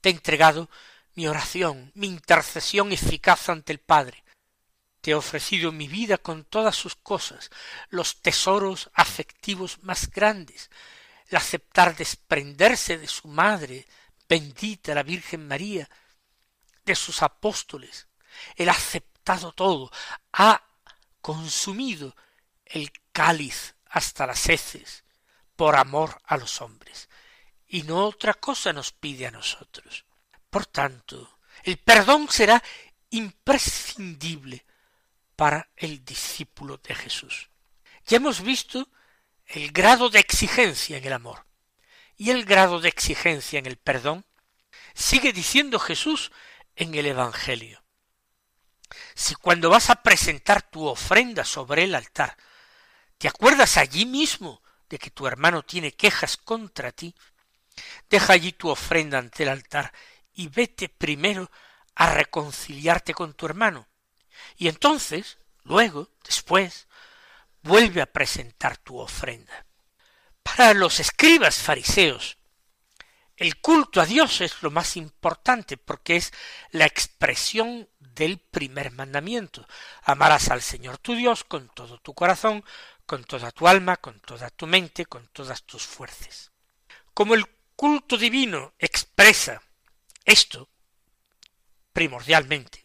Te 0.00 0.08
he 0.08 0.12
entregado 0.12 0.70
mi 1.14 1.26
oración, 1.26 1.92
mi 1.94 2.06
intercesión 2.06 2.92
eficaz 2.92 3.50
ante 3.50 3.72
el 3.72 3.80
Padre. 3.80 4.24
Te 5.02 5.10
he 5.10 5.14
ofrecido 5.14 5.72
mi 5.72 5.88
vida 5.88 6.16
con 6.16 6.44
todas 6.44 6.76
sus 6.76 6.94
cosas, 6.94 7.50
los 7.90 8.22
tesoros 8.22 8.88
afectivos 8.94 9.82
más 9.82 10.08
grandes, 10.08 10.70
el 11.26 11.36
aceptar 11.38 11.96
desprenderse 11.96 12.98
de 12.98 13.08
su 13.08 13.26
madre, 13.26 13.84
bendita 14.28 14.94
la 14.94 15.02
Virgen 15.02 15.48
María, 15.48 15.90
de 16.84 16.94
sus 16.94 17.20
apóstoles. 17.20 18.06
Ha 18.56 18.70
aceptado 18.70 19.50
todo, 19.50 19.90
ha 20.34 20.62
consumido 21.20 22.14
el 22.64 22.92
cáliz 23.10 23.74
hasta 23.86 24.24
las 24.24 24.48
heces, 24.48 25.02
por 25.56 25.74
amor 25.74 26.22
a 26.26 26.36
los 26.36 26.60
hombres, 26.60 27.08
y 27.66 27.82
no 27.82 28.06
otra 28.06 28.34
cosa 28.34 28.72
nos 28.72 28.92
pide 28.92 29.26
a 29.26 29.32
nosotros. 29.32 30.04
Por 30.48 30.66
tanto, 30.66 31.40
el 31.64 31.78
perdón 31.78 32.28
será 32.30 32.62
imprescindible 33.10 34.64
para 35.42 35.68
el 35.74 36.04
discípulo 36.04 36.76
de 36.76 36.94
Jesús. 36.94 37.50
Ya 38.06 38.18
hemos 38.18 38.42
visto 38.42 38.88
el 39.44 39.72
grado 39.72 40.08
de 40.08 40.20
exigencia 40.20 40.96
en 40.98 41.04
el 41.04 41.12
amor 41.12 41.46
y 42.16 42.30
el 42.30 42.44
grado 42.44 42.78
de 42.78 42.88
exigencia 42.88 43.58
en 43.58 43.66
el 43.66 43.76
perdón. 43.76 44.24
Sigue 44.94 45.32
diciendo 45.32 45.80
Jesús 45.80 46.30
en 46.76 46.94
el 46.94 47.06
Evangelio. 47.06 47.82
Si 49.16 49.34
cuando 49.34 49.68
vas 49.68 49.90
a 49.90 49.96
presentar 49.96 50.62
tu 50.62 50.86
ofrenda 50.86 51.44
sobre 51.44 51.82
el 51.82 51.96
altar, 51.96 52.36
te 53.18 53.26
acuerdas 53.26 53.78
allí 53.78 54.06
mismo 54.06 54.62
de 54.88 55.00
que 55.00 55.10
tu 55.10 55.26
hermano 55.26 55.64
tiene 55.64 55.90
quejas 55.90 56.36
contra 56.36 56.92
ti, 56.92 57.16
deja 58.08 58.34
allí 58.34 58.52
tu 58.52 58.68
ofrenda 58.68 59.18
ante 59.18 59.42
el 59.42 59.48
altar 59.48 59.92
y 60.34 60.46
vete 60.46 60.88
primero 60.88 61.50
a 61.96 62.14
reconciliarte 62.14 63.12
con 63.12 63.34
tu 63.34 63.46
hermano. 63.46 63.88
Y 64.56 64.68
entonces, 64.68 65.38
luego, 65.64 66.10
después, 66.24 66.86
vuelve 67.62 68.02
a 68.02 68.06
presentar 68.06 68.76
tu 68.78 68.98
ofrenda. 68.98 69.66
Para 70.42 70.74
los 70.74 71.00
escribas 71.00 71.56
fariseos, 71.56 72.36
el 73.36 73.60
culto 73.60 74.00
a 74.00 74.06
Dios 74.06 74.40
es 74.40 74.62
lo 74.62 74.70
más 74.70 74.96
importante 74.96 75.76
porque 75.76 76.16
es 76.16 76.32
la 76.70 76.86
expresión 76.86 77.88
del 77.98 78.38
primer 78.38 78.92
mandamiento. 78.92 79.66
Amarás 80.02 80.50
al 80.50 80.62
Señor 80.62 80.98
tu 80.98 81.14
Dios 81.14 81.44
con 81.44 81.68
todo 81.70 81.98
tu 81.98 82.14
corazón, 82.14 82.64
con 83.06 83.24
toda 83.24 83.50
tu 83.50 83.66
alma, 83.66 83.96
con 83.96 84.20
toda 84.20 84.50
tu 84.50 84.66
mente, 84.66 85.06
con 85.06 85.26
todas 85.28 85.64
tus 85.64 85.82
fuerzas. 85.84 86.52
Como 87.14 87.34
el 87.34 87.46
culto 87.74 88.16
divino 88.16 88.74
expresa 88.78 89.62
esto, 90.24 90.68
primordialmente, 91.92 92.81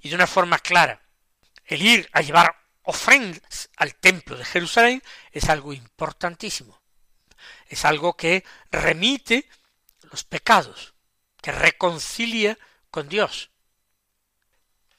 y 0.00 0.08
de 0.08 0.14
una 0.14 0.26
forma 0.26 0.58
clara, 0.58 1.02
el 1.64 1.82
ir 1.82 2.08
a 2.12 2.22
llevar 2.22 2.56
ofrendas 2.82 3.68
al 3.76 3.94
templo 3.94 4.36
de 4.36 4.44
Jerusalén 4.44 5.02
es 5.30 5.48
algo 5.48 5.72
importantísimo. 5.72 6.80
Es 7.66 7.84
algo 7.84 8.16
que 8.16 8.44
remite 8.70 9.48
los 10.10 10.24
pecados, 10.24 10.94
que 11.42 11.52
reconcilia 11.52 12.58
con 12.90 13.08
Dios. 13.08 13.50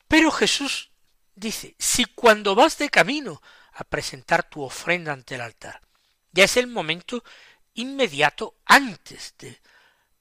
Pero 0.07 0.31
Jesús 0.31 0.91
dice, 1.35 1.75
si 1.79 2.05
cuando 2.05 2.55
vas 2.55 2.77
de 2.77 2.89
camino 2.89 3.41
a 3.73 3.83
presentar 3.83 4.49
tu 4.49 4.61
ofrenda 4.61 5.13
ante 5.13 5.35
el 5.35 5.41
altar, 5.41 5.81
ya 6.31 6.43
es 6.43 6.57
el 6.57 6.67
momento 6.67 7.23
inmediato 7.73 8.57
antes 8.65 9.33
de 9.39 9.59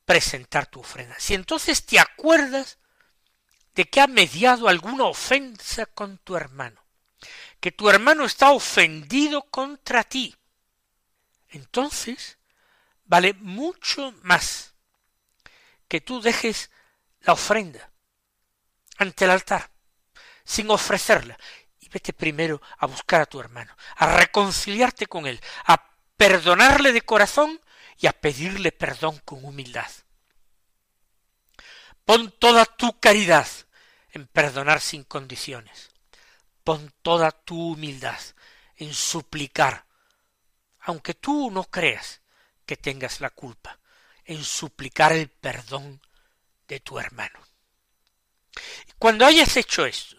presentar 0.05 0.67
tu 0.67 0.81
ofrenda. 0.81 1.17
Si 1.19 1.35
entonces 1.35 1.85
te 1.85 1.99
acuerdas 1.99 2.79
de 3.79 3.89
que 3.89 4.01
ha 4.01 4.09
mediado 4.09 4.67
alguna 4.67 5.05
ofensa 5.05 5.87
con 5.87 6.19
tu 6.19 6.35
hermano, 6.35 6.85
que 7.61 7.71
tu 7.71 7.89
hermano 7.89 8.25
está 8.25 8.51
ofendido 8.51 9.43
contra 9.43 10.03
ti, 10.03 10.35
entonces 11.51 12.39
vale 13.05 13.35
mucho 13.35 14.13
más 14.23 14.75
que 15.87 16.01
tú 16.01 16.21
dejes 16.21 16.73
la 17.21 17.35
ofrenda 17.35 17.89
ante 18.97 19.27
el 19.27 19.31
altar, 19.31 19.71
sin 20.45 20.69
ofrecerla, 20.73 21.39
y 21.79 21.89
vete 21.89 22.13
primero 22.13 22.61
a 22.79 22.87
buscar 22.87 23.21
a 23.21 23.27
tu 23.27 23.39
hermano, 23.39 23.77
a 23.95 24.17
reconciliarte 24.17 25.07
con 25.07 25.25
él, 25.29 25.41
a 25.67 25.89
perdonarle 26.17 26.91
de 26.93 27.03
corazón 27.03 27.61
y 27.97 28.09
a 28.09 28.13
pedirle 28.13 28.73
perdón 28.73 29.21
con 29.25 29.45
humildad. 29.45 29.89
Pon 32.05 32.35
toda 32.41 32.65
tu 32.65 32.99
caridad 32.99 33.47
en 34.19 34.27
perdonar 34.27 34.81
sin 34.81 35.05
condiciones. 35.05 35.91
Pon 36.65 36.93
toda 37.03 37.31
tu 37.31 37.73
humildad 37.73 38.19
en 38.77 38.93
suplicar, 38.93 39.87
aunque 40.81 41.15
tú 41.15 41.51
no 41.51 41.65
creas 41.65 42.21
que 42.67 42.77
tengas 42.77 43.21
la 43.21 43.31
culpa, 43.31 43.79
en 44.25 44.45
suplicar 44.45 45.13
el 45.13 45.29
perdón 45.29 46.01
de 46.67 46.81
tu 46.81 46.99
hermano. 46.99 47.41
Cuando 48.99 49.25
hayas 49.25 49.57
hecho 49.57 49.87
esto, 49.87 50.17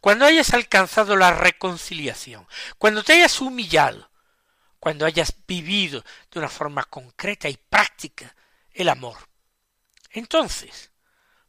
cuando 0.00 0.24
hayas 0.24 0.52
alcanzado 0.54 1.16
la 1.16 1.32
reconciliación, 1.32 2.46
cuando 2.78 3.02
te 3.02 3.12
hayas 3.12 3.40
humillado, 3.40 4.10
cuando 4.80 5.06
hayas 5.06 5.34
vivido 5.46 6.04
de 6.30 6.38
una 6.40 6.48
forma 6.48 6.84
concreta 6.84 7.48
y 7.48 7.56
práctica 7.56 8.34
el 8.72 8.88
amor, 8.88 9.16
entonces 10.10 10.90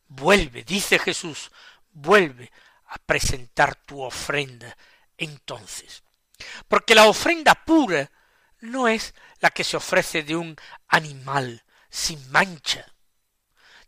vuelve, 0.08 0.64
dice 0.64 1.00
Jesús, 1.00 1.52
vuelve 1.94 2.52
a 2.88 2.98
presentar 2.98 3.76
tu 3.76 4.02
ofrenda 4.02 4.76
entonces. 5.18 6.04
Porque 6.68 6.96
la 6.96 7.06
ofrenda 7.06 7.56
pura 7.56 8.12
no 8.60 8.88
es 8.88 9.14
la 9.40 9.52
que 9.52 9.64
se 9.64 9.78
ofrece 9.78 10.24
de 10.24 10.36
un 10.36 10.56
animal 10.88 11.64
sin 11.90 12.32
mancha, 12.32 12.86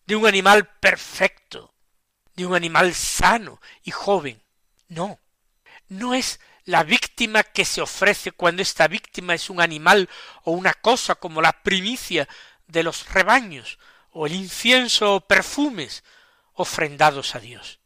de 0.06 0.15
un 0.15 0.26
animal 0.26 0.68
perfecto, 0.80 1.74
de 2.36 2.46
un 2.46 2.56
animal 2.56 2.94
sano 2.94 3.60
y 3.84 3.91
joven. 3.91 4.41
No, 4.88 5.20
no 5.88 6.13
es 6.13 6.39
la 6.65 6.84
víctima 6.84 7.44
que 7.44 7.65
se 7.65 7.82
ofrece 7.82 8.32
cuando 8.32 8.62
esta 8.62 8.88
víctima 8.88 9.34
es 9.34 9.50
un 9.50 9.62
animal 9.62 10.10
o 10.44 10.52
una 10.52 10.74
cosa 10.74 11.15
como 11.15 11.41
la 11.41 11.63
primicia 11.63 12.28
de 12.68 12.84
los 12.84 13.08
rebaños, 13.10 13.78
o 14.10 14.26
el 14.26 14.34
incienso 14.34 15.15
o 15.15 15.22
perfumes 15.22 16.04
ofrendados 16.54 17.36
a 17.36 17.39
Dios. 17.39 17.80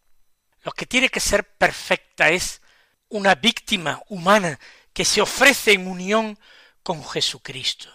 Lo 0.63 0.72
que 0.72 0.86
tiene 0.86 1.10
que 1.10 1.19
ser 1.19 1.56
perfecta 1.56 2.30
es 2.30 2.62
una 3.10 3.36
víctima 3.36 4.02
humana 4.10 4.60
que 4.93 5.06
se 5.06 5.22
ofrece 5.22 5.74
en 5.74 5.88
unión 5.88 6.38
con 6.84 7.04
Jesucristo, 7.08 7.89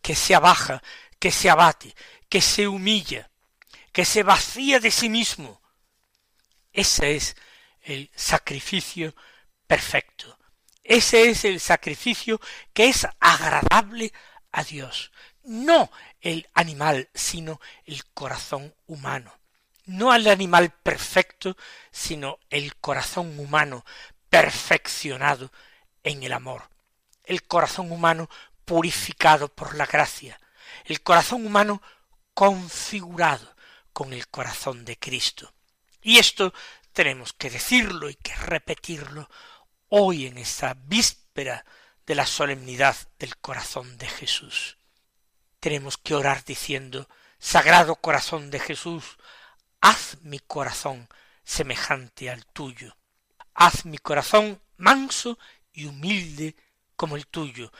que 0.00 0.14
se 0.14 0.34
abaja, 0.34 0.82
que 1.18 1.30
se 1.30 1.48
abate, 1.48 1.94
que 2.28 2.40
se 2.40 2.68
humilla, 2.68 3.30
que 3.92 4.04
se 4.04 4.22
vacía 4.22 4.80
de 4.80 4.90
sí 4.90 5.08
mismo. 5.08 5.60
Ese 6.72 7.16
es 7.16 7.36
el 7.82 8.10
sacrificio 8.14 9.14
perfecto. 9.66 10.38
Ese 10.82 11.30
es 11.30 11.44
el 11.44 11.60
sacrificio 11.60 12.40
que 12.72 12.88
es 12.88 13.06
agradable 13.20 14.12
a 14.50 14.64
Dios. 14.64 15.12
No 15.44 15.90
el 16.20 16.48
animal, 16.54 17.08
sino 17.14 17.60
el 17.84 18.04
corazón 18.06 18.74
humano. 18.86 19.41
No 19.84 20.12
al 20.12 20.26
animal 20.28 20.70
perfecto, 20.70 21.56
sino 21.90 22.38
el 22.50 22.76
corazón 22.76 23.38
humano 23.38 23.84
perfeccionado 24.28 25.50
en 26.02 26.22
el 26.22 26.32
amor. 26.32 26.68
El 27.24 27.42
corazón 27.44 27.92
humano 27.92 28.28
purificado 28.64 29.48
por 29.48 29.74
la 29.74 29.86
gracia. 29.86 30.40
El 30.84 31.02
corazón 31.02 31.46
humano 31.46 31.82
configurado 32.34 33.54
con 33.92 34.12
el 34.12 34.28
corazón 34.28 34.84
de 34.84 34.98
Cristo. 34.98 35.52
Y 36.00 36.18
esto 36.18 36.52
tenemos 36.92 37.32
que 37.32 37.50
decirlo 37.50 38.08
y 38.08 38.14
que 38.14 38.34
repetirlo 38.34 39.28
hoy 39.88 40.26
en 40.26 40.38
esta 40.38 40.74
víspera 40.74 41.64
de 42.06 42.14
la 42.14 42.26
solemnidad 42.26 42.96
del 43.18 43.36
corazón 43.36 43.98
de 43.98 44.08
Jesús. 44.08 44.78
Tenemos 45.60 45.96
que 45.96 46.14
orar 46.14 46.44
diciendo 46.44 47.08
Sagrado 47.38 47.96
corazón 47.96 48.50
de 48.50 48.60
Jesús, 48.60 49.18
haz 49.82 50.16
mi 50.22 50.38
corazón 50.38 51.08
semejante 51.44 52.30
al 52.30 52.46
tuyo. 52.46 52.96
Haz 53.52 53.84
mi 53.84 53.98
corazón 53.98 54.62
manso 54.78 55.38
y 55.72 55.84
humilde 55.84 56.56
como 56.96 57.16
el 57.16 57.26
tuyo. 57.26 57.70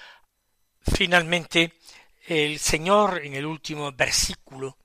Finalmente, 0.94 1.78
el 2.26 2.58
Señor 2.58 3.24
en 3.24 3.34
el 3.34 3.46
último 3.46 3.90
versículo 3.92 4.78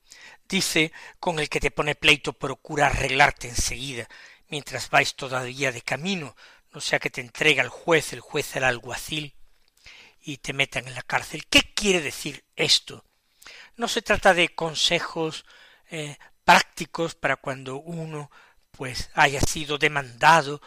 dice 0.48 0.94
con 1.20 1.40
el 1.40 1.50
que 1.50 1.60
te 1.60 1.72
pone 1.72 1.96
pleito 1.96 2.34
procura 2.34 2.88
arreglarte 2.88 3.50
enseguida, 3.50 4.08
mientras 4.48 4.90
vais 4.90 5.16
todavía 5.16 5.72
de 5.72 5.82
camino, 5.82 6.36
no 6.72 6.80
sea 6.80 7.00
que 7.00 7.10
te 7.10 7.22
entregue 7.22 7.60
al 7.60 7.70
juez, 7.70 8.14
el 8.14 8.22
juez 8.22 8.56
el 8.56 8.64
alguacil, 8.64 9.36
y 10.22 10.38
te 10.38 10.54
metan 10.54 10.88
en 10.88 10.96
la 10.96 11.02
cárcel. 11.02 11.48
¿Qué 11.48 11.74
quiere 11.74 12.02
decir 12.02 12.44
esto? 12.56 13.04
No 13.76 13.88
se 13.88 14.02
trata 14.02 14.34
de 14.34 14.50
consejos 14.50 15.46
eh, 15.90 16.18
prácticos 16.48 17.14
para 17.14 17.36
cuando 17.36 17.76
uno 17.76 18.32
pues 18.72 19.10
haya 19.16 19.42
sido 19.42 19.78
demandado, 19.78 20.62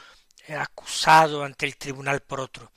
eh, 0.47 0.55
acusado 0.55 1.43
ante 1.43 1.65
el 1.65 1.79
tribunal 1.79 2.21
por 2.21 2.39
otro. 2.39 2.71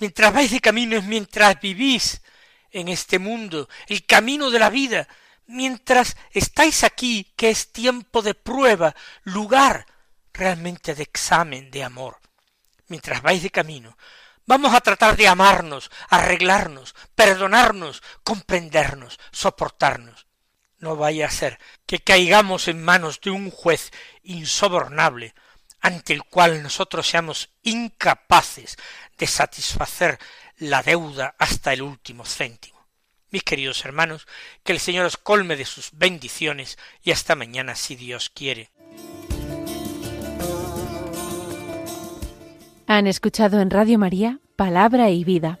Mientras 0.00 0.32
vais 0.34 0.50
de 0.50 0.58
camino 0.58 1.00
mientras 1.02 1.60
vivís 1.60 2.20
en 2.72 2.88
este 2.88 3.20
mundo, 3.20 3.68
el 3.86 4.04
camino 4.06 4.50
de 4.50 4.58
la 4.58 4.70
vida, 4.70 5.06
mientras 5.46 6.16
estáis 6.32 6.82
aquí, 6.82 7.32
que 7.36 7.50
es 7.50 7.70
tiempo 7.70 8.22
de 8.22 8.34
prueba, 8.34 8.92
lugar 9.22 9.86
realmente 10.32 10.96
de 10.96 11.04
examen 11.04 11.70
de 11.70 11.84
amor. 11.84 12.18
Mientras 12.88 13.22
vais 13.22 13.40
de 13.40 13.50
camino, 13.50 13.96
vamos 14.46 14.74
a 14.74 14.80
tratar 14.80 15.16
de 15.16 15.28
amarnos, 15.28 15.92
arreglarnos, 16.08 16.96
perdonarnos, 17.14 18.02
comprendernos, 18.24 19.20
soportarnos. 19.30 20.27
No 20.78 20.96
vaya 20.96 21.26
a 21.26 21.30
ser 21.30 21.58
que 21.86 21.98
caigamos 21.98 22.68
en 22.68 22.82
manos 22.82 23.20
de 23.20 23.30
un 23.30 23.50
juez 23.50 23.90
insobornable, 24.22 25.34
ante 25.80 26.12
el 26.12 26.24
cual 26.24 26.62
nosotros 26.62 27.08
seamos 27.08 27.50
incapaces 27.62 28.76
de 29.16 29.26
satisfacer 29.26 30.18
la 30.58 30.82
deuda 30.82 31.34
hasta 31.38 31.72
el 31.72 31.82
último 31.82 32.24
céntimo. 32.24 32.78
Mis 33.30 33.42
queridos 33.42 33.84
hermanos, 33.84 34.26
que 34.64 34.72
el 34.72 34.80
Señor 34.80 35.04
os 35.06 35.16
colme 35.16 35.56
de 35.56 35.66
sus 35.66 35.90
bendiciones 35.92 36.78
y 37.02 37.10
hasta 37.10 37.34
mañana 37.34 37.74
si 37.74 37.94
Dios 37.94 38.30
quiere. 38.30 38.70
Han 42.86 43.06
escuchado 43.06 43.60
en 43.60 43.70
Radio 43.70 43.98
María 43.98 44.40
Palabra 44.56 45.10
y 45.10 45.24
Vida, 45.24 45.60